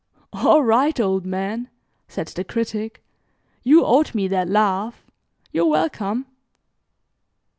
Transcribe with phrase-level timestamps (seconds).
[0.33, 1.69] "All right, old man,"
[2.07, 3.03] said the Critic,
[3.61, 5.05] "you owed me that laugh.
[5.51, 6.25] You're welcome."